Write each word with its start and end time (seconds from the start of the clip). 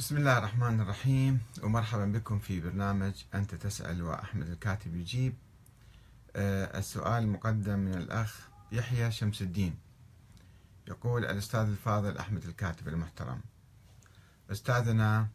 بسم 0.00 0.16
الله 0.16 0.38
الرحمن 0.38 0.80
الرحيم 0.80 1.40
ومرحبا 1.62 2.04
بكم 2.04 2.38
في 2.38 2.60
برنامج 2.60 3.12
أنت 3.34 3.54
تسأل 3.54 4.02
وأحمد 4.02 4.48
الكاتب 4.48 4.96
يجيب. 4.96 5.34
آه، 6.36 6.78
السؤال 6.78 7.28
مقدم 7.28 7.78
من 7.78 7.94
الأخ 7.94 8.48
يحيى 8.72 9.12
شمس 9.12 9.42
الدين. 9.42 9.74
يقول 10.88 11.24
الأستاذ 11.24 11.60
الفاضل 11.60 12.18
أحمد 12.18 12.44
الكاتب 12.44 12.88
المحترم. 12.88 13.40
أستاذنا 14.50 15.28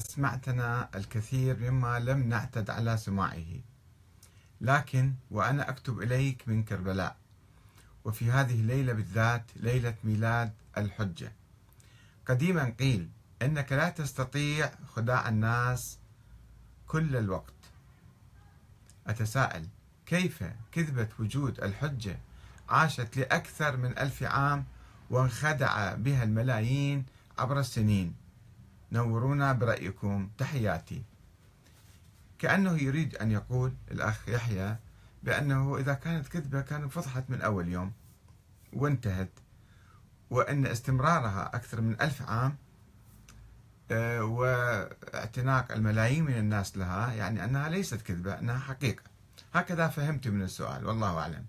أسمعتنا 0.00 0.88
الكثير 0.94 1.56
مما 1.70 1.98
لم 1.98 2.28
نعتد 2.28 2.70
على 2.70 2.96
سماعه. 2.96 3.60
لكن 4.60 5.14
وأنا 5.30 5.70
أكتب 5.70 6.02
إليك 6.02 6.48
من 6.48 6.62
كربلاء. 6.62 7.16
وفي 8.04 8.30
هذه 8.30 8.60
الليلة 8.60 8.92
بالذات 8.92 9.44
ليلة 9.56 9.94
ميلاد 10.04 10.52
الحجة. 10.76 11.32
قديما 12.26 12.74
قيل 12.78 13.08
إنك 13.42 13.72
لا 13.72 13.88
تستطيع 13.88 14.70
خداع 14.94 15.28
الناس 15.28 15.98
كل 16.86 17.16
الوقت. 17.16 17.54
أتساءل 19.06 19.66
كيف 20.06 20.44
كذبة 20.72 21.08
وجود 21.18 21.60
الحجة 21.64 22.18
عاشت 22.68 23.16
لأكثر 23.16 23.76
من 23.76 23.98
ألف 23.98 24.22
عام 24.22 24.64
وانخدع 25.10 25.94
بها 25.94 26.24
الملايين 26.24 27.06
عبر 27.38 27.60
السنين؟ 27.60 28.14
نورونا 28.92 29.52
برأيكم 29.52 30.30
تحياتي. 30.38 31.02
كأنه 32.38 32.82
يريد 32.82 33.16
أن 33.16 33.30
يقول 33.30 33.72
الأخ 33.90 34.28
يحيى 34.28 34.76
بأنه 35.22 35.76
إذا 35.76 35.94
كانت 35.94 36.28
كذبة 36.28 36.60
كانت 36.60 36.92
فضحت 36.92 37.24
من 37.28 37.40
أول 37.42 37.68
يوم 37.68 37.92
وانتهت 38.72 39.30
وأن 40.30 40.66
استمرارها 40.66 41.50
أكثر 41.54 41.80
من 41.80 42.00
ألف 42.00 42.22
عام 42.22 42.56
واعتناق 44.20 45.72
الملايين 45.72 46.24
من 46.24 46.38
الناس 46.38 46.76
لها 46.76 47.12
يعني 47.12 47.44
أنها 47.44 47.68
ليست 47.68 48.00
كذبة 48.02 48.38
أنها 48.38 48.58
حقيقة. 48.58 49.02
هكذا 49.54 49.88
فهمت 49.88 50.28
من 50.28 50.42
السؤال 50.42 50.86
والله 50.86 51.18
أعلم. 51.18 51.44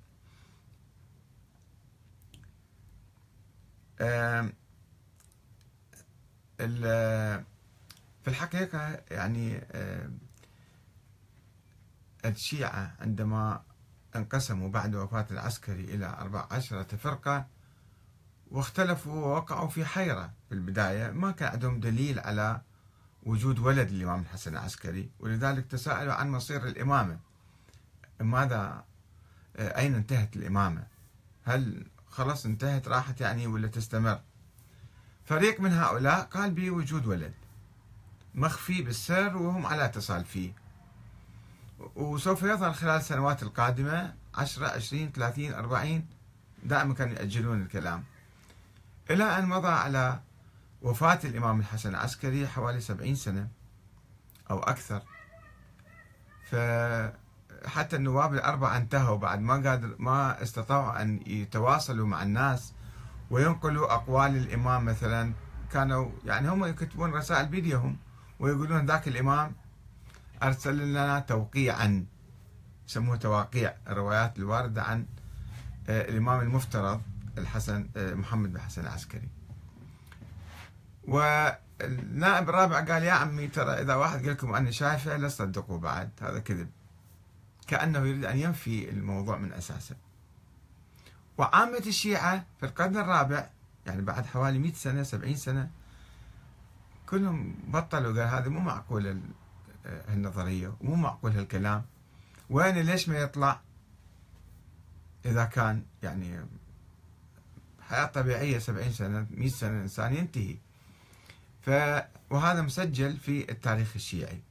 في 8.24 8.28
الحقيقة 8.28 9.02
يعني 9.12 9.62
الشيعة 12.26 12.96
عندما 13.00 13.64
انقسموا 14.16 14.70
بعد 14.70 14.96
وفاة 14.96 15.26
العسكري 15.32 15.84
إلى 15.84 16.06
أربع 16.06 16.48
عشرة 16.52 16.96
فرقة 16.98 17.46
واختلفوا 18.52 19.14
ووقعوا 19.14 19.68
في 19.68 19.86
حيرة. 19.86 20.32
في 20.50 20.56
البداية 20.56 21.12
ما 21.12 21.32
كان 21.32 21.52
عندهم 21.52 21.80
دليل 21.80 22.20
على 22.20 22.62
وجود 23.24 23.60
ولد 23.60 23.90
الإمام 23.90 24.22
الحسن 24.22 24.54
العسكري 24.54 25.10
ولذلك 25.20 25.66
تساءلوا 25.66 26.14
عن 26.14 26.32
مصير 26.32 26.68
الإمامة. 26.68 27.20
ماذا؟ 28.20 28.84
أين 29.60 29.96
انتهت 29.96 30.36
الإمامة؟ 30.36 30.88
هل 31.44 31.86
خلاص 32.08 32.46
انتهت 32.46 32.88
راحت 32.88 33.22
يعني 33.22 33.48
ولا 33.48 33.68
تستمر؟ 33.68 34.22
فريق 35.26 35.60
من 35.60 35.74
هؤلاء 35.74 36.22
قال 36.22 36.52
بوجود 36.52 37.06
ولد. 37.06 37.34
مخفي 38.36 38.82
بالسر 38.82 39.38
وهم 39.38 39.66
على 39.66 39.86
اتصال 39.86 40.26
فيه. 40.26 40.54
وسوف 41.96 42.44
يظهر 42.44 42.74
خلال 42.74 42.98
السنوات 42.98 43.44
القادمة 43.44 44.14
10 44.36 44.68
20 44.68 45.12
30 45.12 45.54
40 45.54 46.06
دائما 46.64 46.94
كانوا 46.94 47.14
يأجلون 47.14 47.62
الكلام. 47.62 48.04
إلى 49.14 49.24
أن 49.24 49.46
مضى 49.46 49.68
على 49.68 50.20
وفاة 50.82 51.20
الإمام 51.24 51.60
الحسن 51.60 51.90
العسكري 51.90 52.48
حوالي 52.48 52.82
سبعين 52.82 53.16
سنة 53.16 53.48
أو 54.52 54.60
أكثر. 54.60 55.02
فحتى 56.50 57.96
النواب 57.96 58.34
الأربعة 58.34 58.78
انتهوا 58.78 59.18
بعد 59.18 59.40
ما 59.40 59.54
قادر 59.54 59.96
ما 60.00 60.44
استطاعوا 60.44 61.02
أن 61.02 61.20
يتواصلوا 61.28 62.08
مع 62.08 62.24
الناس 62.24 62.74
وينقلوا 63.30 63.94
أقوال 63.94 64.38
الإمام 64.38 64.86
مثلا. 64.86 65.34
كانوا 65.72 66.12
يعني 66.26 66.50
هم 66.50 66.66
يكتبون 66.66 67.12
رسائل 67.12 67.48
بيديهم 67.48 67.98
ويقولون 68.40 68.86
ذاك 68.86 69.08
الإمام 69.08 69.56
أرسل 70.44 70.78
لنا 70.78 71.20
توقيعا. 71.20 72.06
يسموه 72.88 73.16
تواقيع 73.16 73.74
الروايات 73.88 74.38
الواردة 74.38 74.84
عن 74.84 75.06
آه، 75.90 76.10
الإمام 76.10 76.40
المفترض. 76.42 77.02
الحسن 77.38 77.90
آه، 77.98 78.14
محمد 78.14 78.54
بن 78.54 78.62
حسن 78.62 78.82
العسكري. 78.82 79.30
والنائب 81.04 82.50
الرابع 82.50 82.80
قال 82.80 83.04
يا 83.04 83.12
عمي 83.12 83.48
ترى 83.48 83.72
إذا 83.72 83.96
واحد 83.96 84.20
قال 84.20 84.32
لكم 84.32 84.56
أني 84.56 84.72
شايفه 84.72 85.18
لا 85.18 85.28
تصدقوا 85.28 85.78
بعد. 85.78 86.10
هذا 86.22 86.40
كذب. 86.40 86.70
كأنه 87.68 88.00
يريد 88.00 88.26
أن 88.26 88.38
ينفي 88.38 88.90
الموضوع 88.90 89.38
من 89.38 89.54
أساسه. 89.54 89.96
وعامة 91.38 91.84
الشيعة 91.88 92.46
في 92.60 92.66
القرن 92.66 92.98
الرابع 92.98 93.50
يعني 93.86 94.02
بعد 94.02 94.26
حوالي 94.26 94.60
100 94.60 94.74
سنة 94.74 95.04
70 95.04 95.36
سنة 95.36 95.70
كلهم 97.06 97.56
بطلوا 97.68 98.22
قال 98.22 98.34
هذا 98.34 98.50
مو 98.50 98.60
معقول 98.60 99.22
هالنظرية 100.08 100.74
ومو 100.82 100.96
معقول 100.96 101.32
هالكلام. 101.32 101.86
وين 102.50 102.76
ليش 102.78 103.10
ما 103.10 103.18
يطلع؟ 103.18 103.62
إذا 105.26 105.46
كان 105.46 105.84
يعني 106.04 106.40
حياة 107.92 108.06
طبيعية 108.06 108.60
70 108.60 108.92
سنة 108.92 109.26
100 109.32 109.50
سنة 109.50 109.78
الإنسان 109.78 110.16
ينتهي. 110.16 110.56
ف 111.62 111.70
وهذا 112.30 112.62
مسجل 112.62 113.18
في 113.18 113.52
التاريخ 113.52 113.92
الشيعي. 113.96 114.42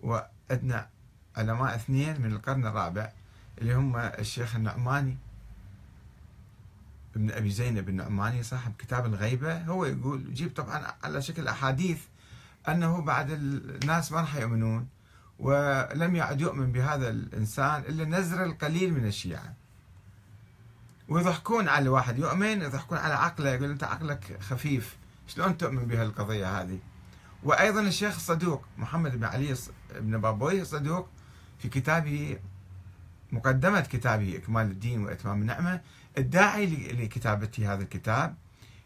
وعندنا 0.00 0.88
علماء 1.36 1.74
اثنين 1.74 2.20
من 2.20 2.32
القرن 2.32 2.66
الرابع 2.66 3.12
اللي 3.58 3.74
هم 3.74 3.96
الشيخ 3.96 4.56
النعماني 4.56 5.16
ابن 7.16 7.30
أبي 7.30 7.50
زينب 7.50 7.88
النعماني 7.88 8.42
صاحب 8.42 8.72
كتاب 8.78 9.06
الغيبة. 9.06 9.62
هو 9.62 9.84
يقول 9.84 10.28
يجيب 10.28 10.54
طبعا 10.54 10.94
على 11.04 11.22
شكل 11.22 11.48
أحاديث 11.48 12.00
أنه 12.68 13.00
بعد 13.00 13.30
الناس 13.30 14.12
ما 14.12 14.20
راح 14.20 14.36
يؤمنون 14.36 14.88
ولم 15.38 16.16
يعد 16.16 16.40
يؤمن 16.40 16.72
بهذا 16.72 17.08
الإنسان 17.08 17.80
إلا 17.80 18.04
نزر 18.04 18.44
القليل 18.44 18.94
من 18.94 19.06
الشيعة. 19.06 19.54
ويضحكون 21.10 21.68
على 21.68 21.82
الواحد. 21.82 22.18
يؤمن 22.18 22.62
يضحكون 22.62 22.98
على 22.98 23.14
عقله 23.14 23.50
يقول 23.50 23.70
أنت 23.70 23.84
عقلك 23.84 24.38
خفيف. 24.40 24.96
شلون 25.26 25.56
تؤمن 25.56 25.84
بهالقضية 25.84 26.60
هذه؟ 26.60 26.78
وأيضا 27.42 27.80
الشيخ 27.80 28.14
الصدوق 28.14 28.64
محمد 28.78 29.16
بن 29.16 29.24
علي 29.24 29.54
بن 29.94 30.18
بابوي 30.18 30.60
الصدوق 30.60 31.08
في 31.58 31.68
كتابه 31.68 32.38
مقدمة 33.32 33.80
كتابه 33.80 34.36
إكمال 34.36 34.70
الدين 34.70 35.04
وإتمام 35.04 35.40
النعمة 35.40 35.80
الداعي 36.18 36.66
لكتابة 36.92 37.50
هذا 37.58 37.82
الكتاب. 37.82 38.36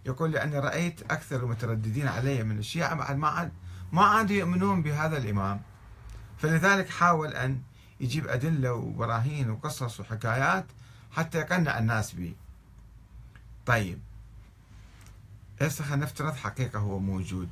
يقول 0.06 0.32
لأني 0.32 0.58
رأيت 0.58 1.00
أكثر 1.02 1.36
المترددين 1.36 2.08
علي 2.08 2.44
من 2.44 2.58
الشيعة 2.58 2.94
بعد 2.94 3.16
ما 3.16 3.28
عاد 3.28 3.52
ما 3.92 4.04
عادوا 4.04 4.36
يؤمنون 4.36 4.82
بهذا 4.82 5.16
الإمام. 5.16 5.60
فلذلك 6.38 6.88
حاول 6.88 7.28
أن 7.28 7.60
يجيب 8.00 8.28
أدلة 8.28 8.72
وبراهين 8.72 9.50
وقصص 9.50 10.00
وحكايات 10.00 10.66
حتى 11.16 11.38
يقنع 11.38 11.78
الناس 11.78 12.12
به 12.12 12.34
طيب. 13.66 13.98
هسه 15.62 15.84
خلينا 15.84 16.04
نفترض 16.04 16.34
حقيقة 16.34 16.78
هو 16.78 16.98
موجود؟ 16.98 17.48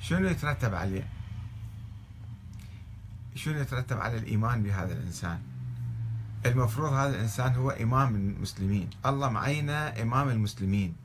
شنو 0.00 0.28
يترتب 0.28 0.74
عليه؟ 0.74 1.08
شنو 3.34 3.60
يترتب 3.60 4.00
على 4.00 4.16
الإيمان 4.16 4.62
بهذا 4.62 4.92
الإنسان؟ 4.92 5.42
المفروض 6.46 6.92
هذا 6.92 7.14
الإنسان 7.16 7.54
هو 7.54 7.70
إمام 7.70 8.14
المسلمين. 8.14 8.90
الله 9.06 9.28
معينا 9.28 10.02
إمام 10.02 10.28
المسلمين. 10.28 10.96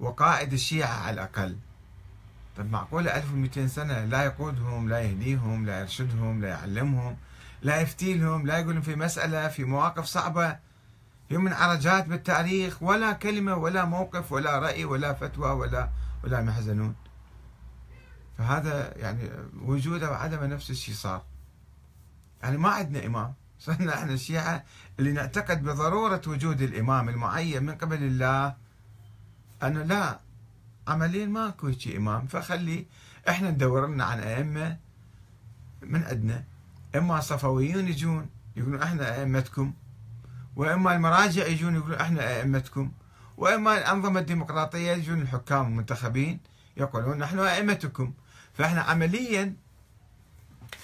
وقائد 0.00 0.52
الشيعة 0.52 0.88
على 1.02 1.14
الأقل. 1.14 1.56
طيب 2.56 2.72
معقولة 2.72 3.16
1200 3.16 3.66
سنة 3.66 4.04
لا 4.04 4.24
يقودهم 4.24 4.88
لا 4.88 5.00
يهديهم 5.00 5.66
لا 5.66 5.80
يرشدهم 5.80 6.40
لا 6.40 6.48
يعلمهم 6.48 7.16
لا 7.62 7.80
يفتي 7.80 8.14
لهم 8.14 8.46
لا 8.46 8.58
يقولون 8.58 8.82
في 8.82 8.96
مسألة 8.96 9.48
في 9.48 9.64
مواقف 9.64 10.04
صعبة؟ 10.04 10.58
من 11.38 11.52
عرجات 11.52 12.06
بالتاريخ 12.06 12.82
ولا 12.82 13.12
كلمة 13.12 13.54
ولا 13.54 13.84
موقف 13.84 14.32
ولا 14.32 14.58
رأي 14.58 14.84
ولا 14.84 15.12
فتوى 15.12 15.50
ولا 15.50 15.90
ولا 16.24 16.42
محزنون. 16.42 16.94
فهذا 18.38 18.98
يعني 18.98 19.30
وجوده 19.62 20.10
وعدمه 20.10 20.46
نفس 20.46 20.70
الشيء 20.70 20.94
صار. 20.94 21.22
يعني 22.42 22.58
ما 22.58 22.68
عندنا 22.68 23.06
إمام. 23.06 23.34
صرنا 23.60 23.94
إحنا 23.94 24.12
الشيعة 24.12 24.64
اللي 24.98 25.12
نعتقد 25.12 25.62
بضرورة 25.62 26.22
وجود 26.26 26.62
الإمام 26.62 27.08
المعين 27.08 27.62
من 27.62 27.74
قبل 27.74 28.02
الله. 28.02 28.56
أنه 29.62 29.82
لا 29.82 30.20
عمليا 30.88 31.26
ماكو 31.26 31.72
شيء 31.72 31.96
إمام. 31.96 32.26
فخلي 32.26 32.86
إحنا 33.28 33.50
ندور 33.50 33.86
لنا 33.86 34.04
عن 34.04 34.20
أئمة 34.20 34.76
من 35.82 36.02
عندنا. 36.04 36.44
إما 36.96 37.20
صفويون 37.20 37.88
يجون 37.88 38.28
يقولون 38.56 38.82
إحنا 38.82 39.20
أئمتكم. 39.20 39.72
وإما 40.56 40.96
المراجع 40.96 41.46
يجون 41.46 41.74
يقولون 41.74 41.98
إحنا 41.98 42.40
أئمتكم 42.40 42.92
وإما 43.36 43.78
الأنظمة 43.78 44.20
الديمقراطية 44.20 44.92
يجون 44.92 45.20
الحكام 45.20 45.66
المنتخبين 45.66 46.40
يقولون 46.76 47.18
نحن 47.18 47.38
أئمتكم. 47.38 48.12
فإحنا 48.54 48.80
عمليا 48.80 49.54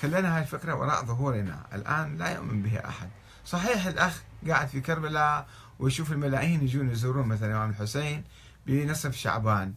خلينا 0.03 0.37
هاي 0.37 0.43
الفكرة 0.43 0.75
وراء 0.75 1.05
ظهورنا. 1.05 1.67
الآن 1.73 2.17
لا 2.17 2.35
يؤمن 2.35 2.63
بها 2.63 2.89
أحد. 2.89 3.09
صحيح 3.45 3.87
الأخ 3.87 4.23
قاعد 4.49 4.69
في 4.69 4.81
كربلاء 4.81 5.47
ويشوف 5.79 6.13
الملايين 6.13 6.63
يجون 6.63 6.91
يزورون 6.91 7.27
مثلا 7.27 7.49
الإمام 7.49 7.71
الحسين 7.71 8.25
بنصف 8.67 9.17
شعبان. 9.17 9.75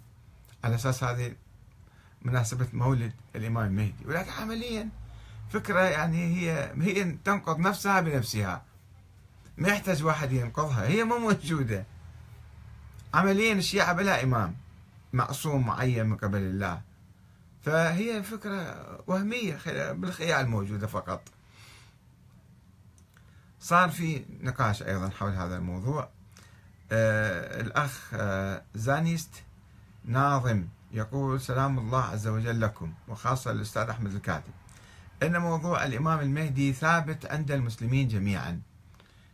على 0.63 0.75
أساس 0.75 1.03
هذه 1.03 1.33
مناسبة 2.21 2.67
مولد 2.73 3.11
الإمام 3.35 3.67
المهدي 3.67 4.05
ولكن 4.05 4.31
عمليا 4.31 4.89
فكرة 5.49 5.79
يعني 5.79 6.35
هي 6.35 6.71
هي 6.81 7.03
تنقض 7.25 7.59
نفسها 7.59 8.01
بنفسها. 8.01 8.68
ما 9.59 9.69
يحتاج 9.69 10.03
واحد 10.03 10.31
ينقضها 10.31 10.87
هي 10.87 11.03
مو 11.03 11.17
موجودة. 11.17 11.85
عمليا 13.13 13.53
الشيعة 13.53 13.93
بلا 13.93 14.23
إمام 14.23 14.55
معصوم 15.13 15.67
معين 15.67 16.05
من 16.05 16.17
قبل 16.17 16.37
الله. 16.37 16.81
فهي 17.63 18.23
فكرة 18.23 19.03
وهمية 19.07 19.59
بالخيال 19.91 20.49
موجودة 20.49 20.87
فقط. 20.87 21.21
صار 23.59 23.89
في 23.89 24.25
نقاش 24.41 24.83
أيضا 24.83 25.09
حول 25.09 25.31
هذا 25.31 25.57
الموضوع. 25.57 26.09
آه 26.91 27.61
الأخ 27.61 28.11
آه 28.13 28.61
زانيست 28.75 29.43
ناظم 30.05 30.65
يقول 30.91 31.41
سلام 31.41 31.79
الله 31.79 32.03
عز 32.03 32.27
وجل 32.27 32.61
لكم 32.61 32.93
وخاصة 33.07 33.51
الأستاذ 33.51 33.89
أحمد 33.89 34.13
الكاتب. 34.13 34.53
أن 35.23 35.37
موضوع 35.37 35.85
الإمام 35.85 36.19
المهدي 36.19 36.73
ثابت 36.73 37.25
عند 37.25 37.51
المسلمين 37.51 38.07
جميعا. 38.07 38.61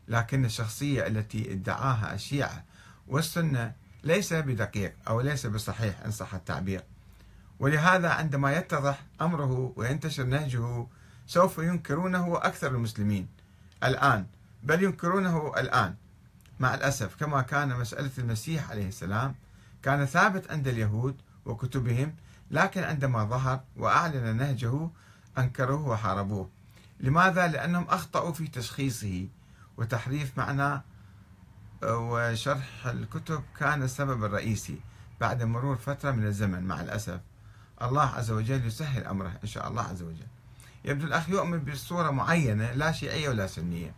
لكن 0.08 0.46
الشخصية 0.46 1.08
التي 1.08 1.54
ادعاها 1.54 2.14
الشيعة 2.14 2.64
والسنة 3.08 3.74
ليس 4.04 4.34
بدقيق 4.34 4.94
أو 5.08 5.22
ليس 5.22 5.46
بصحيح 5.46 6.02
إن 6.06 6.12
صح 6.12 6.34
التعبير. 6.34 6.84
ولهذا 7.60 8.10
عندما 8.10 8.58
يتضح 8.58 9.04
أمره 9.22 9.74
وينتشر 9.76 10.24
نهجه 10.24 10.88
سوف 11.28 11.58
ينكرونه 11.58 12.38
أكثر 12.38 12.68
المسلمين. 12.68 13.28
الآن 13.84 14.26
بل 14.64 14.84
ينكرونه 14.84 15.54
الآن. 15.58 15.96
مع 16.60 16.76
الأسف 16.76 17.16
كما 17.16 17.42
كان 17.42 17.70
مسألة 17.80 18.12
المسيح 18.18 18.72
عليه 18.72 18.88
السلام 18.88 19.36
كان 19.84 20.06
ثابت 20.06 20.52
عند 20.52 20.68
اليهود 20.68 21.16
وكتبهم 21.46 22.16
لكن 22.52 22.84
عندما 22.84 23.24
ظهر 23.24 23.60
وأعلن 23.78 24.38
نهجه 24.38 24.90
أنكروه 25.38 25.88
وحاربوه. 25.88 26.50
لماذا؟ 27.00 27.48
لأنهم 27.48 27.84
أخطأوا 27.84 28.32
في 28.32 28.48
تشخيصه. 28.48 29.28
وتحريف 29.78 30.38
معنى 30.38 30.82
وشرح 31.84 32.86
الكتب 32.86 33.44
كان 33.60 33.84
السبب 33.84 34.24
الرئيسي 34.24 34.80
بعد 35.22 35.44
مرور 35.44 35.76
فترة 35.76 36.12
من 36.12 36.26
الزمن. 36.26 36.64
مع 36.64 36.82
الأسف 36.82 37.20
الله 37.82 38.06
عز 38.06 38.32
وجل 38.32 38.66
يسهل 38.68 39.04
أمره 39.04 39.34
إن 39.44 39.48
شاء 39.48 39.68
الله 39.68 39.82
عز 39.82 40.02
وجل. 40.02 40.28
يبدو 40.86 41.08
الأخ 41.08 41.30
يؤمن 41.30 41.60
بصورة 41.60 42.10
معينة 42.10 42.72
لا 42.72 42.92
شيعية 42.92 43.30
ولا 43.30 43.48
سنية. 43.48 43.94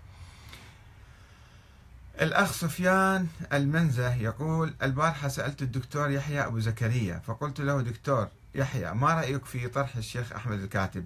الأخ 2.21 2.51
سفيان 2.51 3.27
المنزه 3.53 4.15
يقول 4.15 4.73
البارحة 4.81 5.27
سألت 5.27 5.61
الدكتور 5.61 6.11
يحيى 6.11 6.45
أبو 6.45 6.59
زكريا 6.59 7.19
فقلت 7.19 7.61
له 7.61 7.81
دكتور 7.81 8.27
يحيى 8.55 8.93
ما 8.93 9.13
رأيك 9.13 9.45
في 9.45 9.67
طرح 9.67 9.95
الشيخ 9.95 10.31
أحمد 10.33 10.59
الكاتب؟ 10.59 11.05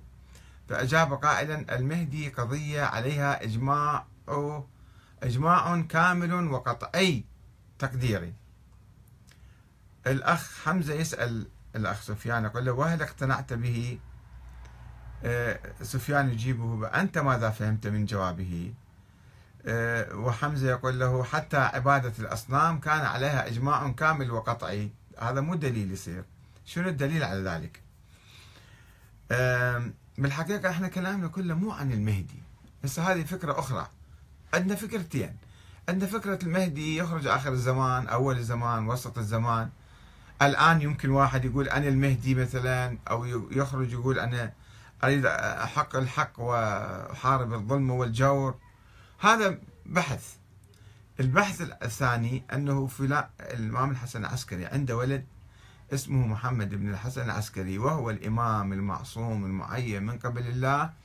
فأجاب 0.70 1.14
قائلا 1.14 1.76
المهدي 1.76 2.30
قضية 2.30 2.82
عليها 2.82 3.44
إجماع 3.44 4.06
إجماع 5.24 5.82
كامل 5.82 6.34
وقطعي 6.34 7.24
تقديري 7.80 8.34
الأخ 10.08 10.64
حمزة 10.64 10.94
يسأل 10.94 11.48
الأخ 11.76 12.02
سفيان 12.02 12.44
يقول 12.44 12.66
له 12.66 12.72
وهل 12.72 13.02
اقتنعت 13.02 13.54
به؟ 13.54 14.00
آه، 15.24 15.60
سفيان 15.82 16.30
يجيبه 16.30 16.88
أنت 16.88 17.18
ماذا 17.18 17.50
فهمت 17.50 17.88
من 17.88 18.06
جوابه؟ 18.06 18.74
آه، 19.66 20.16
وحمزة 20.16 20.70
يقول 20.70 21.00
له 21.00 21.24
حتى 21.24 21.58
عبادة 21.58 22.14
الأصنام 22.20 22.80
كان 22.80 23.02
عليها 23.02 23.48
إجماع 23.48 23.92
كامل 23.92 24.32
وقطعي 24.32 24.92
هذا 25.20 25.42
مو 25.42 25.56
دليل 25.56 25.92
يصير. 25.92 26.24
شنو 26.66 26.90
الدليل 26.90 27.24
على 27.24 27.42
ذلك؟ 27.42 27.82
بالحقيقة 30.18 30.70
إحنا 30.70 30.88
كلامنا 30.88 31.28
كله 31.28 31.54
مو 31.54 31.72
عن 31.72 31.92
المهدي. 31.92 32.44
هسه 32.84 33.12
هذه 33.12 33.24
فكرة 33.24 33.60
أخرى. 33.60 33.88
عندنا 34.54 34.76
فكرتين. 34.76 35.38
عندنا 35.90 36.10
فكرة 36.10 36.40
المهدي 36.44 36.98
يخرج 36.98 37.28
آخر 37.28 37.52
الزمان 37.52 38.08
أول 38.08 38.38
الزمان 38.38 38.88
وسط 38.88 39.18
الزمان. 39.18 39.70
الآن 40.42 40.82
يمكن 40.82 41.10
واحد 41.10 41.46
يقول 41.46 41.70
أنا 41.70 41.88
المهدي 41.88 42.36
مثلا 42.36 42.98
أو 43.10 43.26
يخرج 43.52 43.92
يقول 43.92 44.20
أنا 44.20 44.54
أريد 45.04 45.26
أحق 45.26 45.96
الحق 45.96 46.40
وأحارب 46.40 47.54
الظلم 47.54 47.92
والجور. 47.92 48.56
هذا 49.20 49.58
بحث. 49.86 50.36
البحث 51.20 51.62
الثاني 51.62 52.44
أنه 52.54 52.88
فلان 52.88 53.26
الإمام 53.40 53.92
الحسن 53.92 54.26
العسكري 54.26 54.66
عنده 54.66 54.98
ولد 54.98 55.26
اسمه 55.94 56.28
محمد 56.28 56.70
بن 56.70 56.90
الحسن 56.90 57.22
العسكري 57.22 57.78
وهو 57.78 58.10
الإمام 58.10 58.74
المعصوم 58.74 59.46
المعين 59.46 60.04
من 60.04 60.18
قبل 60.18 60.48
الله. 60.48 61.01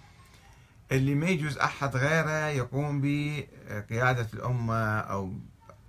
اللي 0.93 1.15
ما 1.15 1.27
يجوز 1.27 1.59
أحد 1.59 1.97
غيره 1.97 2.47
يقوم 2.47 3.01
بقيادة 3.01 4.27
الأمة 4.35 4.99
أو 4.99 5.33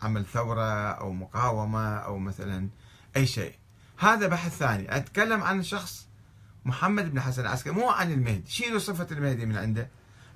عمل 0.01 0.25
ثورة 0.25 0.91
أو 0.91 1.13
مقاومة 1.13 1.97
أو 1.97 2.17
مثلا 2.17 2.69
أي 3.15 3.25
شيء. 3.25 3.55
هذا 3.99 4.27
بحث 4.27 4.57
ثاني. 4.57 4.97
أتكلم 4.97 5.43
عن 5.43 5.63
شخص 5.63 6.07
محمد 6.65 7.11
بن 7.11 7.21
حسن 7.21 7.41
العسكري 7.41 7.73
مو 7.73 7.89
عن 7.89 8.11
المهدي. 8.11 8.49
شيلوا 8.49 8.79
صفة 8.79 9.07
المهدي 9.11 9.45
من 9.45 9.57
عنده. 9.57 9.89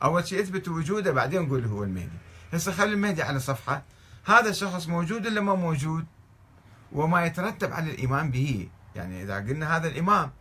أول 0.04 0.28
شيء 0.28 0.42
اثبتوا 0.42 0.74
وجوده 0.74 1.12
بعدين 1.12 1.42
نقول 1.42 1.66
هو 1.66 1.84
المهدي. 1.84 2.18
هسه 2.54 2.72
خلي 2.72 2.94
المهدي 2.94 3.24
على 3.24 3.40
صفحة. 3.40 3.84
هذا 4.26 4.50
الشخص 4.50 4.88
موجود 4.88 5.26
ولا 5.26 5.42
ما 5.42 5.56
موجود؟ 5.56 6.06
وما 6.92 7.26
يترتب 7.26 7.74
على 7.74 7.92
الإيمان 7.92 8.32
به. 8.32 8.70
يعني 8.96 9.24
إذا 9.24 9.36
قلنا 9.36 9.78
هذا 9.78 9.88
الإمام 9.88 10.32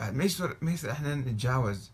ما 0.00 0.24
يصير 0.24 0.56
ما 0.62 0.70
يصير 0.70 0.90
إحنا 0.92 1.14
نتجاوز 1.14 1.92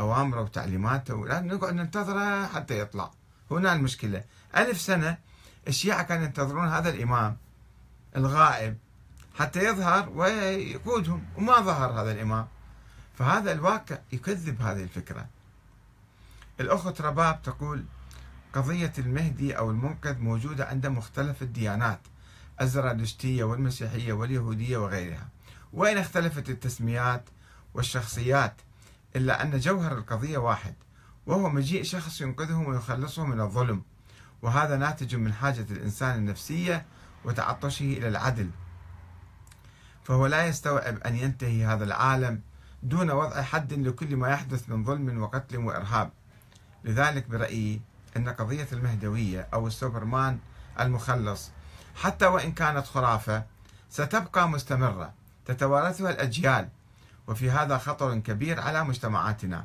أوامره 0.00 0.40
وتعليماته 0.40 1.26
لازم 1.26 1.46
نقعد 1.46 1.74
ننتظره 1.74 2.46
حتى 2.46 2.80
يطلع. 2.80 3.10
هنا 3.50 3.72
المشكلة. 3.72 4.24
ألف 4.56 4.80
سنة 4.80 5.18
الشيعة 5.68 6.02
كانوا 6.02 6.24
ينتظرون 6.24 6.68
هذا 6.68 6.90
الإمام 6.90 7.36
الغائب 8.16 8.76
حتى 9.38 9.64
يظهر 9.64 10.08
ويقودهم 10.08 11.24
وما 11.36 11.60
ظهر 11.60 12.02
هذا 12.02 12.12
الإمام. 12.12 12.46
فهذا 13.18 13.52
الواقع 13.52 13.98
يكذب 14.12 14.62
هذه 14.62 14.82
الفكرة. 14.82 15.26
الأخت 16.60 17.00
رباب 17.00 17.42
تقول 17.42 17.84
قضية 18.52 18.92
المهدي 18.98 19.58
أو 19.58 19.70
المنقذ 19.70 20.18
موجودة 20.18 20.66
عند 20.66 20.86
مختلف 20.86 21.42
الديانات 21.42 22.00
الزرادشتية 22.60 23.44
والمسيحية 23.44 24.12
واليهودية 24.12 24.76
وغيرها. 24.76 25.28
وإن 25.72 25.98
اختلفت 25.98 26.50
التسميات 26.50 27.24
والشخصيات؟ 27.74 28.54
إلا 29.16 29.42
أن 29.42 29.58
جوهر 29.58 29.98
القضية 29.98 30.38
واحد 30.38 30.74
وهو 31.26 31.48
مجيء 31.48 31.82
شخص 31.82 32.20
ينقذهم 32.20 32.66
ويخلصهم 32.66 33.30
من 33.30 33.40
الظلم 33.40 33.82
وهذا 34.42 34.76
ناتج 34.76 35.16
من 35.16 35.32
حاجة 35.32 35.66
الإنسان 35.70 36.18
النفسية 36.18 36.86
وتعطشه 37.24 37.82
إلى 37.84 38.08
العدل. 38.08 38.50
فهو 40.04 40.26
لا 40.26 40.46
يستوعب 40.46 40.98
أن 40.98 41.16
ينتهي 41.16 41.64
هذا 41.64 41.84
العالم 41.84 42.40
دون 42.82 43.10
وضع 43.10 43.42
حد 43.42 43.72
لكل 43.72 44.16
ما 44.16 44.28
يحدث 44.28 44.68
من 44.68 44.84
ظلم 44.84 45.22
وقتل 45.22 45.56
وإرهاب. 45.56 46.10
لذلك 46.84 47.26
برأيي 47.28 47.80
أن 48.16 48.28
قضية 48.28 48.68
المهدوية 48.72 49.48
أو 49.54 49.66
السوبرمان 49.66 50.38
المخلص 50.80 51.50
حتى 51.96 52.26
وإن 52.26 52.52
كانت 52.52 52.86
خرافة 52.86 53.44
ستبقى 53.90 54.48
مستمرة 54.48 55.12
تتوارثها 55.46 56.10
الأجيال 56.10 56.68
وفي 57.30 57.50
هذا 57.50 57.78
خطر 57.78 58.18
كبير 58.18 58.60
على 58.60 58.84
مجتمعاتنا 58.84 59.64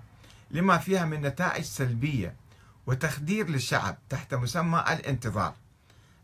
لما 0.52 0.78
فيها 0.78 1.06
من 1.06 1.22
نتائج 1.22 1.64
سلبية 1.64 2.36
وتخدير 2.88 3.50
للشعب 3.50 3.98
تحت 4.10 4.34
مسمى 4.34 4.84
الانتظار. 4.90 5.54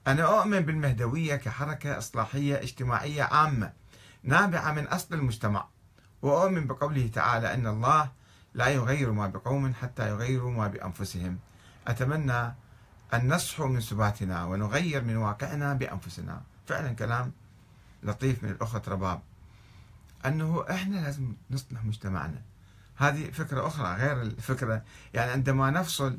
أنا 0.07 0.23
أؤمن 0.23 0.59
بالمهدوية 0.59 1.35
كحركة 1.35 1.97
إصلاحية 1.97 2.55
اجتماعية 2.55 3.23
عامة 3.23 3.73
نابعة 4.23 4.71
من 4.71 4.87
أصل 4.87 5.15
المجتمع 5.15 5.65
وأؤمن 6.21 6.67
بقوله 6.67 7.09
تعالى 7.13 7.53
أن 7.53 7.67
الله 7.67 8.11
لا 8.53 8.67
يغير 8.67 9.11
ما 9.11 9.27
بقوم 9.27 9.73
حتى 9.73 10.09
يغيروا 10.09 10.51
ما 10.51 10.67
بأنفسهم. 10.67 11.39
أتمنى 11.87 12.55
أن 13.13 13.33
نصحو 13.33 13.67
من 13.67 13.81
سباتنا 13.81 14.45
ونغير 14.45 15.03
من 15.03 15.17
واقعنا 15.17 15.73
بأنفسنا. 15.73 16.41
فعلا 16.67 16.93
كلام 16.93 17.31
لطيف 18.03 18.43
من 18.43 18.49
الأخت 18.49 18.89
رباب. 18.89 19.21
أنه 20.25 20.65
إحنا 20.69 20.95
لازم 20.95 21.33
نصلح 21.51 21.85
مجتمعنا. 21.85 22.41
هذه 22.95 23.31
فكرة 23.31 23.67
أخرى 23.67 23.95
غير 23.95 24.21
الفكرة. 24.21 24.83
يعني 25.13 25.31
عندما 25.31 25.71
نفصل 25.71 26.17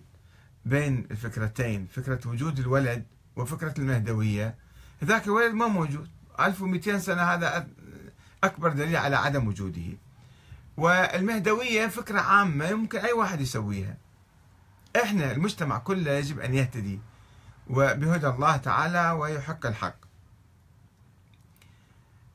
بين 0.65 1.07
الفكرتين 1.11 1.87
فكرة 1.87 2.29
وجود 2.29 2.59
الولد 2.59 3.05
وفكرة 3.37 3.75
المهدوية 3.79 4.55
ذاك 5.05 5.27
الولد 5.27 5.55
ما 5.55 5.67
موجود. 5.67 6.09
1200 6.41 6.99
سنة 6.99 7.23
هذا 7.23 7.69
أكبر 8.45 8.73
دليل 8.73 8.97
على 8.97 9.17
عدم 9.17 9.49
وجوده. 9.49 9.97
والمهدوية 10.77 11.87
فكرة 11.87 12.21
عامة 12.21 12.65
يمكن 12.65 12.99
أي 12.99 13.13
واحد 13.13 13.41
يسويها. 13.41 13.97
إحنا 15.03 15.33
المجتمع 15.33 15.79
كله 15.79 16.11
يجب 16.11 16.41
أن 16.41 16.55
يهتدي 16.55 16.99
وبهدى 17.71 18.27
الله 18.27 18.57
تعالى 18.57 19.11
ويحق 19.11 19.67
الحق. 19.67 19.95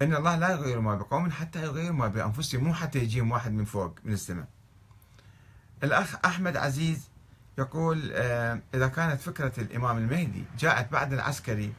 إن 0.02 0.16
الله 0.16 0.36
لا 0.36 0.52
يغير 0.52 0.80
ما 0.80 0.96
بقوم 0.96 1.32
حتى 1.32 1.64
يغيروا 1.64 1.96
ما 1.96 2.08
بأنفسهم 2.08 2.64
مو 2.64 2.74
حتى 2.74 3.00
يجيهم 3.00 3.32
واحد 3.32 3.52
من 3.52 3.66
فوق 3.66 3.96
من 4.04 4.14
السماء. 4.14 4.48
الأخ 5.84 6.16
أحمد 6.26 6.58
عزيز 6.58 7.10
يقول 7.58 8.12
آه، 8.14 8.62
إذا 8.74 8.88
كانت 8.88 9.22
فكرة 9.22 9.54
الإمام 9.58 9.98
المهدي 9.98 10.44
جاءت 10.60 10.92
بعد 10.92 11.14
العسكري 11.14 11.74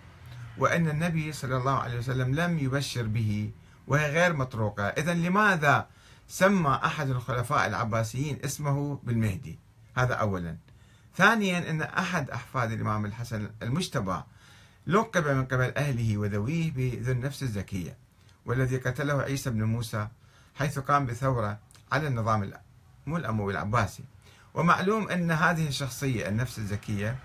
وأن 0.58 0.88
النبي 0.88 1.32
صلى 1.32 1.56
الله 1.56 1.78
عليه 1.78 1.98
وسلم 1.98 2.34
لم 2.34 2.58
يبشر 2.58 3.06
به 3.06 3.50
وهي 3.86 4.10
غير 4.10 4.36
مطروقة 4.36 4.84
إذا 4.84 5.14
لماذا 5.14 5.86
سمى 6.28 6.80
أحد 6.84 7.10
الخلفاء 7.10 7.66
العباسيين 7.66 8.38
اسمه 8.44 9.00
بالمهدي؟ 9.02 9.58
هذا 9.96 10.14
أولا. 10.14 10.56
ثانيا 11.16 11.70
أن 11.70 11.82
أحد 11.82 12.30
أحفاد 12.30 12.72
الإمام 12.72 13.06
الحسن 13.06 13.50
المجتبى 13.62 14.20
لقب 14.86 15.28
من 15.28 15.44
قبل 15.44 15.72
أهله 15.76 16.18
وذويه 16.18 16.72
بذو 16.72 17.12
النفس 17.12 17.42
الزكية. 17.42 17.96
والذي 18.48 18.76
قتله 18.76 19.22
عيسى 19.22 19.50
بن 19.50 19.62
موسى 19.62 20.08
حيث 20.54 20.78
قام 20.78 21.06
بثورة 21.06 21.58
على 21.92 22.08
النظام 22.08 22.52
مو 23.06 23.16
الأموي 23.16 23.52
العباسي. 23.52 24.04
ومعلوم 24.54 25.08
أن 25.08 25.30
هذه 25.30 25.68
الشخصية 25.68 26.28
النفس 26.28 26.58
الزكية 26.58 27.16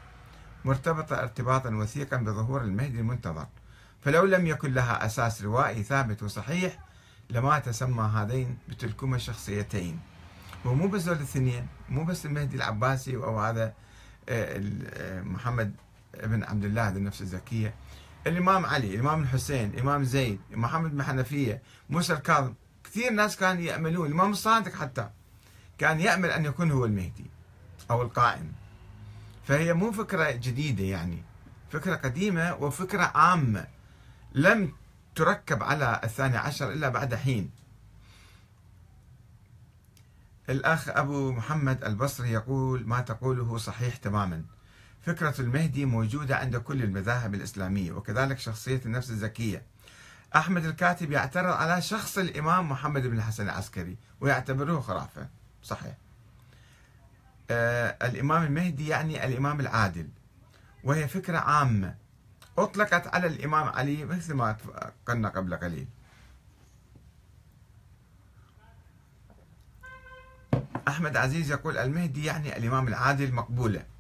مرتبطة 0.66 1.20
ارتباطا 1.22 1.70
وثيقا 1.70 2.18
بظهور 2.18 2.62
المهدي 2.62 3.00
المنتظر. 3.00 3.48
فلو 4.02 4.26
لم 4.26 4.48
يكن 4.48 4.74
لها 4.74 5.06
أساس 5.06 5.42
روائي 5.42 5.84
ثابت 5.84 6.24
وصحيح 6.24 6.80
لما 7.30 7.60
تسمى 7.60 8.04
هذين 8.04 8.58
بتلكما 8.70 9.16
الشخصيتين 9.16 10.00
ومو 10.66 10.88
بس 10.88 11.04
دول 11.04 11.16
الاثنين 11.16 11.68
مو 11.90 12.04
بس 12.06 12.26
المهدي 12.26 12.56
العباسي 12.56 13.16
أو 13.16 13.40
هذا 13.40 13.74
آه، 14.30 14.62
آه، 14.94 15.22
محمد 15.22 15.76
بن 16.24 16.44
عبد 16.44 16.66
الله 16.66 16.90
ذو 16.90 16.98
النفس 16.98 17.22
الزكية. 17.22 17.74
الإمام 18.28 18.66
علي 18.66 18.96
الإمام 18.96 19.24
الحسين 19.24 19.70
الإمام 19.70 20.04
زيد 20.04 20.40
محمد 20.52 20.92
بن 20.92 21.04
حنفية 21.04 21.62
موسى 21.90 22.14
الكاظم 22.14 22.54
كثير 22.84 23.12
ناس 23.12 23.38
كانوا 23.38 23.62
يأملون 23.62 24.08
الإمام 24.08 24.32
الصادق 24.32 24.76
حتى 24.76 25.10
كان 25.78 26.00
يأمل 26.00 26.30
أن 26.30 26.46
يكون 26.46 26.72
هو 26.72 26.86
المهدي 26.86 27.26
أو 27.92 28.02
القائم. 28.02 28.54
فهي 29.48 29.74
مو 29.74 29.92
فكرة 29.92 30.32
جديدة 30.32 30.84
يعني 30.84 31.24
فكرة 31.72 31.96
قديمة 31.96 32.56
وفكرة 32.56 33.12
عامة 33.16 33.68
لم 34.34 34.72
تركب 35.16 35.64
على 35.64 36.02
الثاني 36.04 36.38
عشر 36.38 36.72
إلا 36.72 36.90
بعد 36.90 37.16
حين. 37.16 37.50
الأخ 40.50 40.90
أبو 40.90 41.32
محمد 41.32 41.84
البصري 41.84 42.32
يقول 42.32 42.88
ما 42.88 43.02
تقوله 43.02 43.58
صحيح 43.58 43.96
تماما. 43.96 44.44
فكرة 45.04 45.42
المهدي 45.42 45.86
موجودة 45.86 46.38
عند 46.38 46.58
كل 46.58 46.84
المذاهب 46.84 47.34
الإسلامية 47.34 47.92
وكذلك 47.92 48.40
شخصية 48.40 48.82
النفس 48.86 49.10
الزكية. 49.10 49.62
أحمد 50.36 50.66
الكاتب 50.66 51.12
يعترض 51.12 51.54
على 51.54 51.82
شخص 51.82 52.18
الإمام 52.18 52.70
محمد 52.70 53.08
بن 53.08 53.18
الحسن 53.18 53.44
العسكري 53.44 53.98
ويعتبره 54.22 54.80
خرافة. 54.80 55.28
صحيح. 55.64 55.98
آه 57.52 57.98
الإمام 58.02 58.44
المهدي 58.44 58.88
يعني 58.88 59.26
الإمام 59.26 59.60
العادل 59.60 60.08
وهي 60.84 61.08
فكرة 61.08 61.38
عامة. 61.38 61.96
أطلقت 62.58 63.08
على 63.08 63.28
الإمام 63.28 63.68
علي 63.68 64.06
مثل 64.06 64.34
ما 64.34 64.58
قلنا 65.08 65.30
قبل 65.30 65.56
قليل. 65.56 65.88
أحمد 70.88 71.18
عزيز 71.18 71.52
يقول 71.52 71.78
المهدي 71.78 72.26
يعني 72.26 72.58
الإمام 72.58 72.88
العادل 72.88 73.34
مقبولة. 73.34 73.93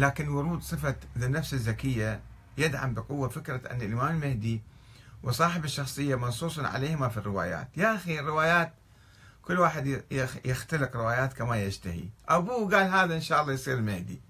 لكن 0.00 0.28
ورود 0.28 0.62
صفة 0.62 0.96
النفس 1.16 1.54
الزكية 1.54 2.20
يدعم 2.58 2.94
بقوة 2.94 3.28
فكرة 3.28 3.70
أن 3.70 3.82
الإمام 3.82 4.16
المهدي 4.16 4.62
وصاحب 5.22 5.64
الشخصية 5.64 6.14
منصوص 6.14 6.58
عليهما 6.58 7.08
في 7.08 7.16
الروايات. 7.16 7.68
يا 7.76 7.94
أخي 7.94 8.20
الروايات 8.20 8.72
كل 9.42 9.58
واحد 9.58 10.02
يختلق 10.44 10.96
روايات 10.96 11.32
كما 11.32 11.62
يشتهي. 11.62 12.04
أبوه 12.28 12.70
قال 12.70 12.90
هذا 12.90 13.14
إن 13.14 13.20
شاء 13.20 13.42
الله 13.42 13.52
يصير 13.52 13.74
المهدي. 13.74 14.20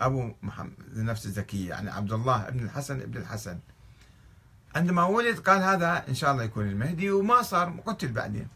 أبو 0.00 0.32
محمد 0.42 0.74
نفس 0.96 1.26
الزكية 1.26 1.68
يعني 1.68 1.90
عبد 1.90 2.12
الله 2.12 2.48
ابن 2.48 2.64
الحسن 2.64 3.00
ابن 3.00 3.16
الحسن. 3.16 3.58
عندما 4.74 5.04
ولد 5.04 5.38
قال 5.38 5.62
هذا 5.62 6.08
إن 6.08 6.14
شاء 6.14 6.32
الله 6.32 6.42
يكون 6.42 6.68
المهدي 6.68 7.10
وما 7.10 7.42
صار 7.42 7.80
قتل 7.86 8.12
بعدين. 8.12 8.48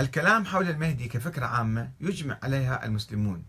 الكلام 0.00 0.44
حول 0.44 0.68
المهدي 0.68 1.08
كفكرة 1.08 1.46
عامة 1.46 1.90
يجمع 2.00 2.38
عليها 2.42 2.84
المسلمون. 2.84 3.44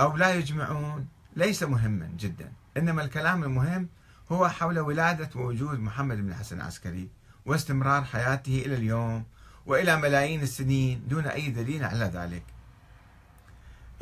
أو 0.00 0.16
لا 0.16 0.34
يجمعون 0.34 1.06
ليس 1.36 1.62
مهما 1.62 2.10
جدا 2.18 2.52
إنما 2.76 3.02
الكلام 3.02 3.44
المهم 3.44 3.88
هو 4.32 4.48
حول 4.48 4.78
ولادة 4.78 5.30
ووجود 5.34 5.78
محمد 5.78 6.16
بن 6.16 6.28
الحسن 6.28 6.56
العسكري 6.56 7.08
واستمرار 7.46 8.04
حياته 8.04 8.62
إلى 8.66 8.74
اليوم 8.74 9.24
وإلى 9.66 9.96
ملايين 9.96 10.42
السنين 10.42 11.08
دون 11.08 11.26
أي 11.26 11.50
دليل 11.50 11.84
على 11.84 12.04
ذلك. 12.04 12.42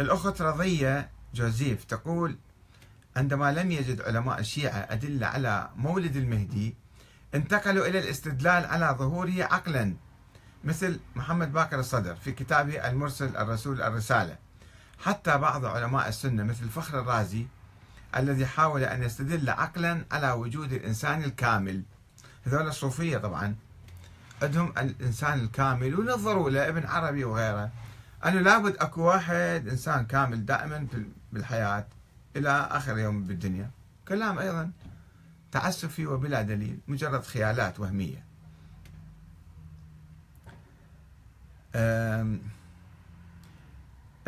الأخت 0.00 0.42
رضية 0.42 1.10
جوزيف 1.34 1.84
تقول 1.84 2.36
عندما 3.16 3.52
لم 3.52 3.70
يجد 3.70 4.00
علماء 4.00 4.40
الشيعة 4.40 4.86
أدلة 4.90 5.26
على 5.26 5.70
مولد 5.76 6.16
المهدي 6.16 6.74
انتقلوا 7.34 7.86
إلى 7.86 7.98
الاستدلال 7.98 8.64
على 8.66 8.96
ظهوره 8.98 9.44
عقلا 9.44 9.94
مثل 10.64 11.00
محمد 11.16 11.52
باكر 11.52 11.80
الصدر 11.80 12.14
في 12.14 12.32
كتابه 12.32 12.88
المرسل 12.88 13.36
الرسول 13.36 13.82
الرسالة. 13.82 14.43
حتى 14.98 15.38
بعض 15.38 15.64
علماء 15.64 16.08
السنة 16.08 16.42
مثل 16.42 16.68
فخر 16.68 17.00
الرازي 17.00 17.46
الذي 18.16 18.46
حاول 18.46 18.84
أن 18.84 19.02
يستدل 19.02 19.50
عقلا 19.50 20.04
على 20.12 20.32
وجود 20.32 20.72
الإنسان 20.72 21.24
الكامل. 21.24 21.82
هذول 22.44 22.68
الصوفية 22.68 23.18
طبعا 23.18 23.56
عندهم 24.42 24.72
الإنسان 24.78 25.40
الكامل 25.40 26.00
ونظروا 26.00 26.50
له 26.50 26.68
ابن 26.68 26.86
عربي 26.86 27.24
وغيره. 27.24 27.70
أنه 28.26 28.40
لابد 28.40 28.76
أكو 28.76 29.02
واحد 29.02 29.68
إنسان 29.70 30.06
كامل 30.06 30.46
دائما 30.46 30.86
بالحياة 31.32 31.86
إلى 32.36 32.68
آخر 32.70 32.98
يوم 32.98 33.24
بالدنيا. 33.24 33.70
كلام 34.08 34.38
أيضا 34.38 34.70
تعسفي 35.52 36.06
وبلا 36.06 36.42
دليل 36.42 36.78
مجرد 36.88 37.24
خيالات 37.24 37.80
وهمية. 37.80 38.24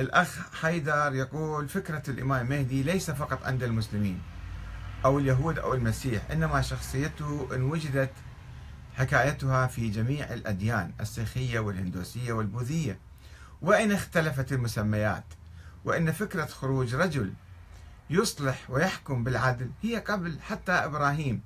الأخ 0.00 0.54
حيدر 0.54 1.14
يقول 1.14 1.68
فكرة 1.68 2.02
الإمام 2.08 2.46
المهدي 2.46 2.82
ليس 2.82 3.10
فقط 3.10 3.46
عند 3.46 3.62
المسلمين 3.62 4.22
أو 5.04 5.18
اليهود 5.18 5.58
أو 5.58 5.74
المسيح 5.74 6.30
إنما 6.30 6.62
شخصيته 6.62 7.48
إن 7.54 7.62
وجدت 7.62 8.10
حكايتها 8.96 9.66
في 9.66 9.88
جميع 9.88 10.32
الأديان 10.32 10.92
السيخية 11.00 11.58
والهندوسية 11.58 12.32
والبوذية. 12.32 12.98
وإن 13.62 13.92
اختلفت 13.92 14.52
المسميات 14.52 15.24
وإن 15.84 16.12
فكرة 16.12 16.44
خروج 16.46 16.94
رجل 16.94 17.32
يصلح 18.10 18.70
ويحكم 18.70 19.24
بالعدل 19.24 19.70
هي 19.82 19.96
قبل 19.96 20.40
حتى 20.40 20.72
إبراهيم. 20.72 21.42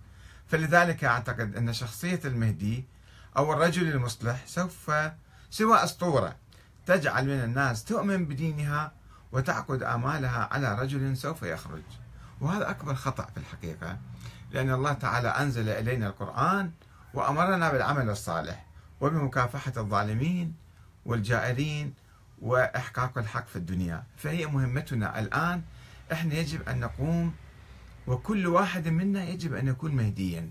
فلذلك 0.49 1.05
أعتقد 1.05 1.57
أن 1.57 1.73
شخصية 1.73 2.21
المهدي 2.25 2.85
أو 3.37 3.53
الرجل 3.53 3.89
المصلح 3.89 4.47
سوف 4.47 4.91
سوى 5.51 5.85
أسطورة. 5.85 6.37
تجعل 6.87 7.25
من 7.27 7.45
الناس 7.45 7.85
تؤمن 7.85 8.25
بدينها 8.25 8.93
وتعقد 9.33 9.83
آمالها 9.83 10.49
على 10.53 10.75
رجل 10.75 11.17
سوف 11.17 11.43
يخرج. 11.43 11.83
وهذا 12.41 12.71
أكبر 12.71 12.95
خطأ 12.95 13.25
في 13.25 13.37
الحقيقة 13.37 13.99
لأن 14.51 14.71
الله 14.73 14.93
تعالى 14.93 15.29
أنزل 15.29 15.69
إلينا 15.69 16.07
القرآن 16.07 16.71
وأمرنا 17.15 17.73
بالعمل 17.73 18.11
الصالح 18.11 18.67
وبمكافحة 19.01 19.73
الظالمين 19.77 20.55
والجائرين 21.07 21.95
وإحقاق 22.43 23.19
الحق 23.19 23.49
في 23.49 23.57
الدنيا. 23.57 24.03
فهي 24.17 24.47
مهمتنا 24.47 25.19
الآن. 25.19 25.63
إحنا 26.13 26.35
يجب 26.35 26.69
أن 26.69 26.81
نقوم 26.81 27.35
وكل 28.07 28.47
واحد 28.47 28.89
منا 28.89 29.25
يجب 29.25 29.55
أن 29.55 29.69
يكون 29.69 29.95
مهديا 29.95 30.51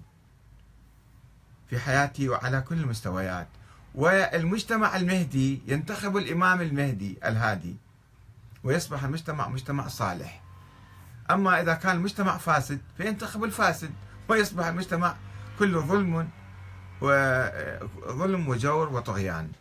في 1.69 1.79
حياته 1.79 2.29
وعلى 2.29 2.61
كل 2.61 2.77
المستويات. 2.77 3.47
والمجتمع 3.95 4.95
المهدي 4.95 5.61
ينتخب 5.67 6.17
الإمام 6.17 6.61
المهدي 6.61 7.17
الهادي 7.25 7.75
ويصبح 8.63 9.03
المجتمع 9.03 9.47
مجتمع 9.47 9.87
صالح. 9.87 10.41
أما 11.31 11.61
إذا 11.61 11.73
كان 11.73 11.95
المجتمع 11.95 12.37
فاسد 12.37 12.81
فينتخب 12.97 13.43
الفاسد 13.43 13.91
ويصبح 14.29 14.65
المجتمع 14.65 15.15
كله 15.59 15.81
ظلم 15.81 16.29
وظلم 17.01 18.47
وجور 18.47 18.89
وطغيان. 18.89 19.51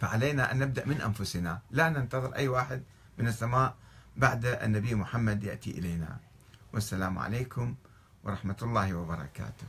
فعلينا 0.00 0.52
أن 0.52 0.58
نبدأ 0.58 0.86
من 0.86 1.00
أنفسنا 1.00 1.60
لا 1.70 1.88
ننتظر 1.88 2.34
أي 2.36 2.48
واحد 2.48 2.82
من 3.18 3.28
السماء 3.28 3.74
بعد 4.16 4.46
النبي 4.46 4.94
محمد 4.94 5.44
يأتي 5.44 5.70
إلينا. 5.70 6.16
والسلام 6.72 7.18
عليكم 7.18 7.74
ورحمة 8.24 8.56
الله 8.62 8.94
وبركاته. 8.94 9.66